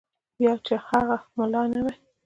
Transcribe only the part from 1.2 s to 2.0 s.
ملا نه وای.